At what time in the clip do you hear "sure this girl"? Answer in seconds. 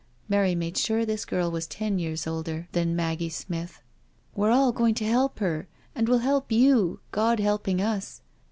0.79-1.51